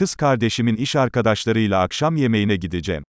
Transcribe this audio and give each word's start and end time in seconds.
Kız 0.00 0.14
kardeşimin 0.14 0.76
iş 0.76 0.96
arkadaşlarıyla 0.96 1.82
akşam 1.82 2.16
yemeğine 2.16 2.56
gideceğim. 2.56 3.04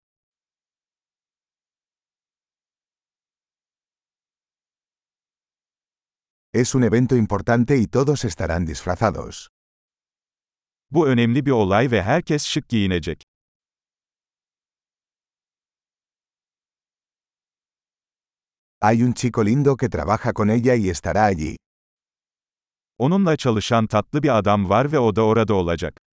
Es 6.53 6.75
un 6.75 6.81
evento 6.81 7.15
importante 7.15 7.77
y 7.77 7.87
todos 7.87 8.25
estarán 8.25 8.67
disfrazados. 8.67 9.47
Bu 10.89 11.07
önemli 11.07 11.45
bir 11.45 11.51
olay 11.51 11.91
ve 11.91 12.03
herkes 12.03 12.45
şık 12.45 12.69
giyinecek. 12.69 13.23
Hay 18.79 19.03
un 19.03 19.13
chico 19.13 19.45
lindo 19.45 19.77
que 19.77 19.89
trabaja 19.89 20.33
con 20.33 20.47
ella 20.49 20.75
y 20.75 20.89
estará 20.89 21.23
allí. 21.23 21.57
Onunla 22.97 23.37
çalışan 23.37 23.87
tatlı 23.87 24.23
bir 24.23 24.37
adam 24.37 24.69
var 24.69 24.91
ve 24.91 24.99
o 24.99 25.15
da 25.15 25.25
orada 25.25 25.53
olacak. 25.53 26.10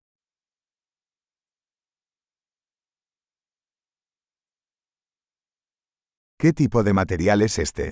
¿Qué 6.44 6.52
tipo 6.52 6.82
de 6.84 6.92
material 6.92 7.40
es 7.40 7.58
este? 7.58 7.90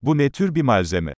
Bu 0.00 0.14
ne 0.18 0.30
tür 0.30 0.54
bir 0.54 0.62
malzeme? 0.62 1.14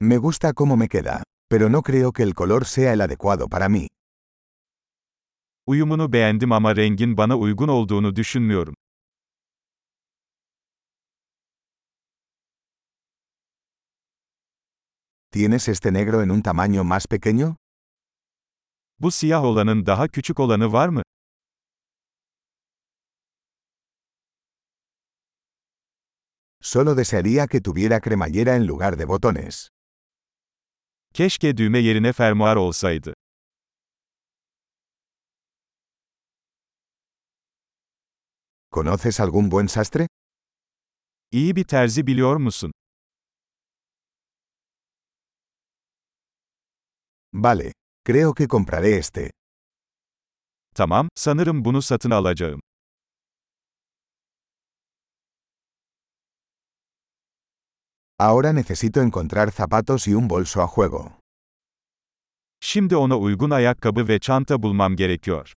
Me 0.00 0.16
gusta 0.16 0.52
cómo 0.52 0.76
me 0.76 0.88
queda, 0.88 1.22
pero 1.48 1.68
no 1.68 1.82
creo 1.82 2.10
que 2.12 2.24
el 2.24 2.34
color 2.34 2.64
sea 2.66 2.92
el 2.92 3.00
adecuado 3.00 3.48
para 3.48 3.68
mí. 3.68 3.86
Uyumunu 5.66 6.12
beğendim 6.12 6.52
ama 6.52 6.76
rengin 6.76 7.16
bana 7.16 7.36
uygun 7.36 7.68
olduğunu 7.68 8.16
düşünmüyorum. 8.16 8.74
¿Tienes 15.30 15.68
este 15.68 15.92
negro 15.92 16.22
en 16.22 16.30
un 16.30 16.42
tamaño 16.42 16.84
más 16.84 17.06
pequeño? 17.06 17.56
Bu 18.98 19.10
siyah 19.10 19.44
olanın 19.44 19.86
daha 19.86 20.08
küçük 20.08 20.40
olanı 20.40 20.72
var 20.72 20.88
mı? 20.88 21.02
Solo 26.72 26.94
desearía 26.94 27.46
que 27.46 27.62
tuviera 27.62 27.98
cremallera 27.98 28.54
en 28.54 28.66
lugar 28.66 28.98
de 28.98 29.06
botones. 29.06 29.68
Keşke 31.14 31.56
düğme 31.56 31.78
yerine 31.78 32.12
fermuar 32.12 32.56
olsaydı. 32.56 33.14
¿Conoces 38.70 39.20
algún 39.20 39.50
buen 39.50 39.66
sastre? 39.66 40.08
İyi 41.32 41.56
bir 41.56 41.64
terzi 41.64 42.06
biliyor 42.06 42.36
musun? 42.36 42.72
Vale, 47.32 47.72
creo 48.06 48.34
que 48.34 48.46
compraré 48.48 48.88
este. 48.98 49.30
Tamam, 50.74 51.08
sanırım 51.14 51.64
bunu 51.64 51.82
satın 51.82 52.10
alacağım. 52.10 52.60
Ahora 58.20 58.52
necesito 58.52 59.00
encontrar 59.00 59.52
zapatos 59.52 60.08
y 60.08 60.14
un 60.14 60.26
bolso 60.26 60.60
a 60.60 60.66
juego. 60.66 61.12
Şimdi 62.60 62.96
ona 62.96 63.18
uygun 63.18 63.50
ayakkabı 63.50 64.08
ve 64.08 64.18
çanta 64.18 64.62
bulmam 64.62 64.96
gerekiyor. 64.96 65.52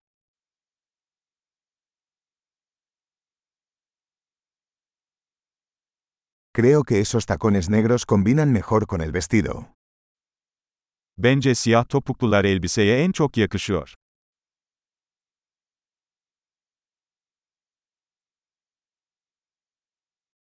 Creo 6.54 6.84
que 6.84 7.00
esos 7.00 7.26
tacones 7.26 7.68
negros 7.68 8.04
combinan 8.04 8.48
mejor 8.48 8.86
con 8.86 9.00
el 9.00 9.12
vestido. 9.12 9.66
Bence 11.18 11.54
siyah 11.54 11.88
topuklular 11.88 12.44
elbiseye 12.44 13.04
en 13.04 13.12
çok 13.12 13.36
yakışıyor. 13.36 13.94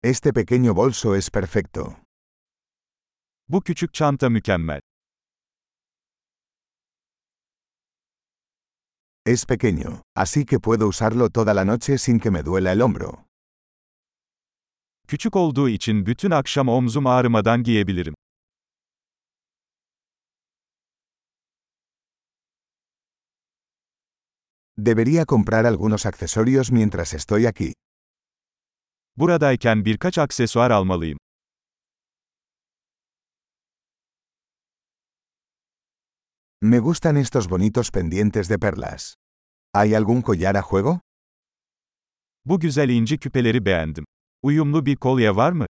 Este 0.02 0.32
pequeño 0.32 0.74
bolso 0.74 1.16
es 1.16 1.28
perfecto. 1.28 1.96
Bu 3.48 3.62
küçük 3.62 3.94
çanta 3.94 4.30
mükemmel. 4.30 4.80
Es 9.26 9.44
pequeño, 9.44 10.02
así 10.14 10.46
que 10.46 10.60
puedo 10.60 10.86
usarlo 10.86 11.30
toda 11.30 11.52
la 11.54 11.64
noche 11.64 11.98
sin 11.98 12.20
que 12.20 12.30
me 12.30 12.44
duela 12.44 12.72
el 12.72 12.80
hombro. 12.80 13.24
Küçük 15.08 15.36
olduğu 15.36 15.68
için 15.68 16.06
bütün 16.06 16.30
akşam 16.30 16.68
omzum 16.68 17.06
ağrımadan 17.06 17.62
giyebilirim. 17.62 18.14
Debería 24.76 25.24
comprar 25.26 25.64
algunos 25.64 26.06
accesorios 26.06 26.70
mientras 26.70 27.14
estoy 27.14 27.46
aquí. 27.46 27.72
Buradayken 29.18 29.84
birkaç 29.84 30.18
aksesuar 30.18 30.70
almalıyım. 30.70 31.18
Me 36.62 36.78
gustan 36.78 37.16
estos 37.16 37.50
bonitos 37.50 37.90
pendientes 37.90 38.48
de 38.48 38.58
perlas. 38.58 39.14
¿Hay 39.74 39.94
algún 39.96 40.22
collar 40.22 40.56
a 40.56 40.62
juego? 40.62 41.00
Bu 42.44 42.60
güzel 42.60 42.88
inci 42.88 43.18
küpeleri 43.18 43.64
beğendim. 43.64 44.04
Uyumlu 44.42 44.86
bir 44.86 44.96
kolye 44.96 45.36
var 45.36 45.52
mı? 45.52 45.66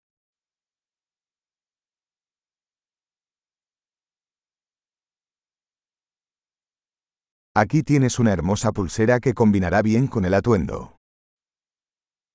Aquí 7.56 7.84
tienes 7.84 8.20
una 8.20 8.32
hermosa 8.32 8.72
pulsera 8.72 9.20
que 9.20 9.34
combinará 9.34 9.82
bien 9.82 10.08
con 10.08 10.26
el 10.26 10.34
atuendo. 10.34 10.97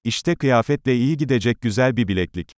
İşte 0.05 0.35
kıyafetle 0.35 0.97
iyi 0.97 1.17
gidecek 1.17 1.61
güzel 1.61 1.97
bir 1.97 2.09
bileklik. 2.09 2.53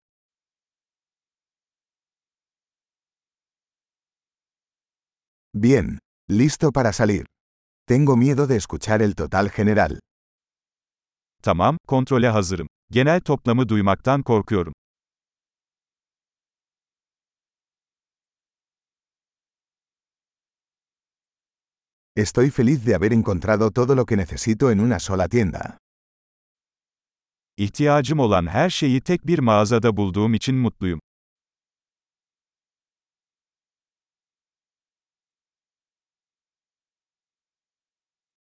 Bien, 5.55 5.99
listo 6.31 6.73
para 6.73 6.93
salir. 6.93 7.27
Tengo 7.87 8.17
miedo 8.17 8.49
de 8.49 8.57
escuchar 8.57 9.01
el 9.01 9.15
total 9.15 9.49
general. 9.57 9.99
Tamam, 11.43 11.79
kontrole 11.87 12.29
hazırım. 12.29 12.69
Genel 12.91 13.21
toplamı 13.21 13.69
duymaktan 13.69 14.23
korkuyorum. 14.23 14.73
Estoy 22.17 22.51
feliz 22.51 22.87
de 22.87 22.95
haber 22.95 23.13
encontrado 23.13 23.71
todo 23.71 23.97
lo 23.97 24.05
que 24.07 24.17
necesito 24.17 24.71
en 24.71 24.79
una 24.79 24.99
sola 24.99 25.29
tienda. 25.29 25.82
İhtiyacım 27.57 28.19
olan 28.19 28.47
her 28.47 28.71
şeyi 28.71 29.01
tek 29.01 29.27
bir 29.27 29.39
mağazada 29.39 29.97
bulduğum 29.97 30.35
için 30.35 30.55
mutluyum. 30.55 31.01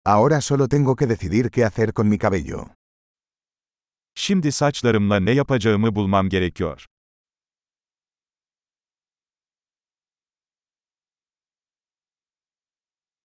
Ahora 0.04 0.40
solo 0.40 0.68
tengo 0.68 0.96
que 0.96 1.08
decidir 1.08 1.50
qué 1.50 1.64
hacer 1.64 1.92
con 1.92 2.06
mi 2.06 2.18
cabello. 2.18 2.68
Şimdi 4.14 4.52
saçlarımla 4.52 5.20
ne 5.20 5.30
yapacağımı 5.30 5.94
bulmam 5.94 6.28
gerekiyor. 6.28 6.86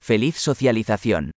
Feliz 0.01 0.37
socialización. 0.37 1.34